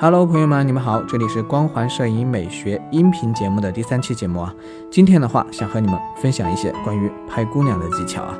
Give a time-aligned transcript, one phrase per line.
[0.00, 4.54] Hello，朋友们，你们好，这里是光环摄影美学音频节目的第三期节目啊。
[4.92, 8.38] 今天的话，想和你们分享一些关于拍姑娘的技巧啊。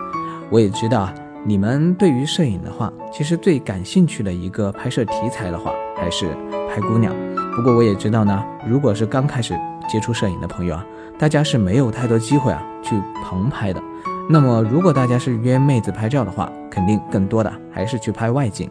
[0.51, 1.15] 我也知道啊，
[1.45, 6.29] 你们对于摄影的话，其实最感兴趣的一个拍摄题材的话，还是
[6.73, 7.13] 拍姑娘。
[7.57, 10.87] 不过我也知道呢，如果是刚开始接触摄影的朋友啊，
[11.19, 12.95] 大家是没有太多机会啊去
[13.25, 13.83] 棚拍的。
[14.31, 18.71] 那么如果大家是约妹子拍照的话，肯定更多的还是去拍外景。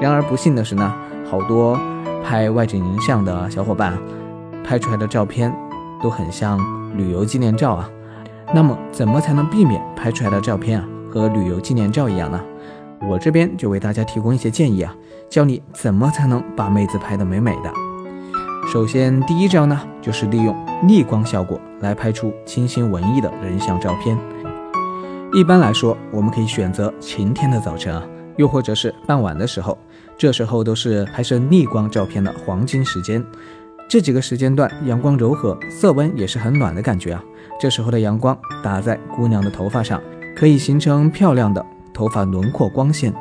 [0.00, 0.92] 然而不幸的是呢，
[1.30, 1.78] 好多。
[2.24, 3.96] 拍外景人像的小伙伴，
[4.64, 5.54] 拍出来的照片
[6.02, 6.58] 都很像
[6.96, 7.88] 旅游纪念照啊。
[8.54, 12.40] 那么，怎么才能避免拍出来的照片啊和旅游纪念照一样呢？
[13.06, 14.94] 我这边就为大家提供一些建议啊，
[15.28, 17.70] 教你怎么才能把妹子拍得美美的。
[18.72, 24.16] 首先，第一招呢，就是利用逆光效果来拍出清新文艺的人像照片。
[25.34, 28.02] 一般来说，我们可以选择晴天的早晨啊。
[28.36, 29.76] 又或者是傍晚的时候，
[30.16, 33.24] 这时候都是拍摄逆光照片的黄金时间。
[33.88, 37.22] 这几个时间段，阳光柔和，色温也是很暖的感觉啊。
[37.60, 40.02] 这时候的阳光打在姑娘的头发上，
[40.34, 43.12] 可以形成漂亮的头发轮廓光线，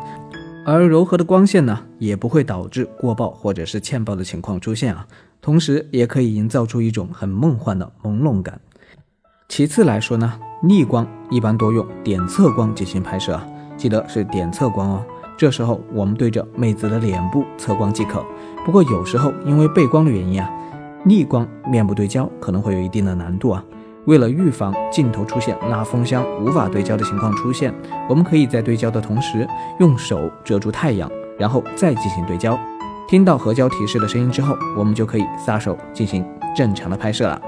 [0.65, 5.05] 而柔和的光线呢，也不会导致过曝或者是欠曝的情况出现啊。
[5.41, 8.59] 同时，也可以营造出一种很梦幻的朦胧感。
[9.49, 13.45] 其次来说呢，逆光一般多用点测光进行拍摄啊。
[13.77, 15.03] 记得是点测光哦，
[15.37, 18.23] 这时候我们对着妹子的脸部测光即可。
[18.65, 20.49] 不过有时候因为背光的原因啊，
[21.03, 23.63] 逆光面部对焦可能会有一定的难度啊。
[24.05, 27.73] 为了预防镜头出现拉风箱无法对焦的情况出现，
[28.09, 29.47] 我们可以在对焦的同时
[29.79, 32.57] 用手遮住太阳，然后再进行对焦。
[33.07, 37.41] 听到合焦提示的声音之后，我们就可以撒手进行正常的拍摄了。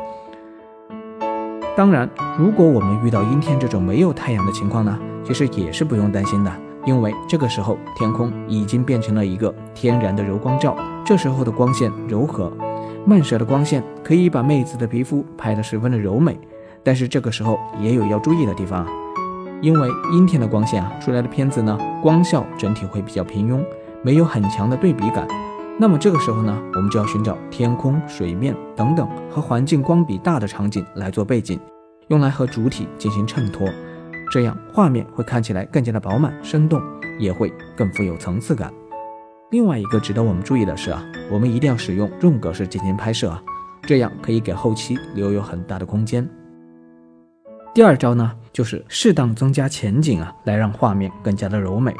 [1.75, 4.97] 当然，如果我们遇到阴天这种没有太阳的情况呢？
[5.25, 6.51] 其实也是不用担心的，
[6.85, 12.51] 因为这个时候天空已经变成了一个天然的柔光罩，这时候的光线柔和，
[13.05, 16.39] 漫射的光线可以把妹子的皮肤拍得十分的柔美。
[16.83, 18.88] 但是这个时候也有要注意的地方啊，
[19.59, 23.66] 因为阴天的光线啊出来的片子呢，光效整体会比较平庸，
[24.03, 25.27] 没有很强的对比感。
[25.79, 31.59] 那么这个时候呢，我们就要寻找天空、水面等等和环境光比大的场景来做背景，
[32.09, 33.67] 用来和主体进行衬托。
[34.31, 36.81] 这样画面会看起来更加的饱满生动，
[37.19, 38.74] 也会更富有层次感。
[39.52, 43.41] 另外一个值得我们注意的是啊，我们一定要使用润格式进行拍摄啊，
[43.84, 46.28] 这样可以给后期留有很大的空间。
[47.74, 51.96] 第二招呢，就是适当增加前景啊，来让画面更加的柔美。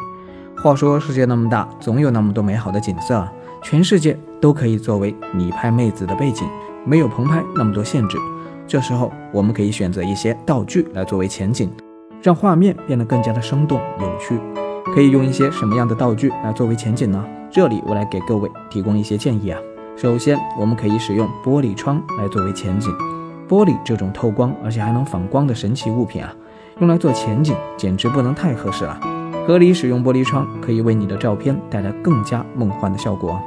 [0.58, 3.32] 话说世界那么大，总有那么多美好的景色啊，
[3.62, 6.48] 全世界都可以作为你拍妹子的背景，
[6.86, 8.18] 没有棚拍那么多限制。
[8.66, 11.70] 这时候我们可以选择一些道具来作为前景。
[12.26, 14.40] 让画面变得更加的生动有趣，
[14.96, 17.24] 可以用一些什么样的道具来作为前景呢？
[17.52, 19.60] 这里我来给各位提供一些建议啊。
[19.96, 22.92] 首先，我们可以使用玻璃窗来作为前景。
[23.48, 26.34] 玻璃这种透光而且还能反光的神奇物品啊，
[26.80, 29.00] 用来做前景简直不能太合适了。
[29.46, 33.40] 合理使用玻璃窗，可以为你的照片带来更加梦幻的效果。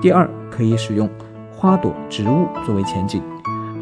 [0.00, 1.06] 第二，可以使用
[1.54, 3.22] 花朵、植物作为前景，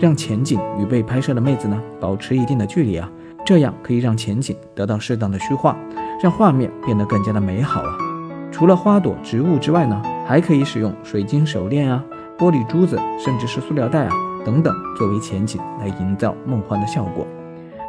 [0.01, 3.09] 让前景与被拍摄的妹子呢保持一定的距离啊。
[3.45, 5.77] 这样可以让前景得到适当的虚化，
[6.23, 7.99] 让画面变得更加的美好啊！
[8.51, 12.03] 除了花朵、植物之外呢，还可以使用水晶手链啊、
[12.39, 14.13] 玻璃珠子，甚至是塑料袋啊
[14.47, 17.27] 等等作为前景来营造梦幻的效果。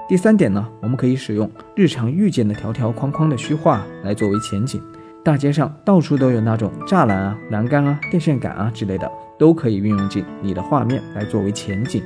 [0.10, 4.82] 第三点呢，我们可以使用日常遇见的条条框框的虚化来作为前景。
[5.24, 12.04] 大街上到处都有那种栅栏啊、栏杆啊、电线杆啊之类的，都可以运用进你的画面来作为前景。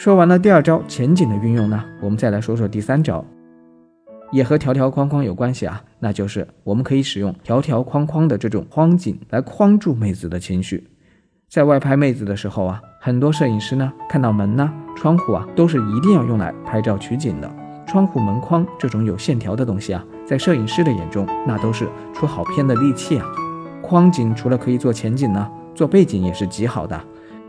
[0.00, 3.22] 说完了第二招前景的运用呢，我们再来说说第三招，
[4.32, 10.88] 也和条条框框有关系啊，那就是我们可以使用条条框框的这种框景来框住妹子的情绪。
[11.50, 17.52] 在外拍妹子的时候啊，很多摄影师呢看到门呐、窗户啊，都是一定要用来拍照取景的。
[17.86, 23.26] 窗户门框这种有线条的东西啊，在摄影师的眼中，那都是出好片的利器啊。
[23.82, 26.98] 框景除了可以做前景呢，做背景也是极好的。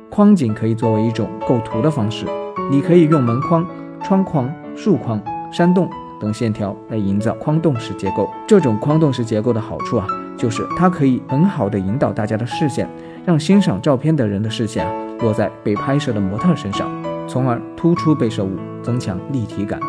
[0.10, 2.26] 框景可以作为一种构图的方式。
[2.70, 3.66] 你可以用门框、
[4.04, 5.22] 窗框、竖框、
[5.52, 5.90] 山洞
[6.20, 8.30] 等线条来营造框洞式结构。
[8.48, 10.08] 这种框洞式结构的好处啊，
[10.38, 12.90] 就是它可以很好的引导大家的视线，
[13.26, 16.90] 让欣赏照片的人的视线啊落在被拍摄的模特身上，
[17.28, 19.80] 从而突出被摄物，增强立体感。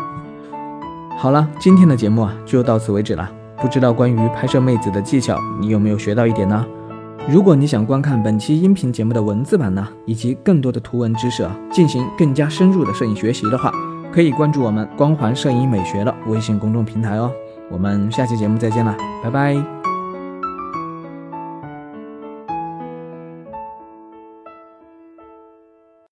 [1.17, 3.29] 好了，今天的节目啊就到此为止了。
[3.61, 6.65] 不知道关于拍摄妹子的技巧，你有没有学到一点呢？
[7.29, 13.71] 如果你想观看本期音频节目的文字版呢，以及更多的图文知识啊，进行更加深入的摄影学习的话，
[14.11, 17.31] 可以关注我们光环摄影美学的微信公众平台哦。
[17.71, 19.82] 我们下期节目再见了，拜拜。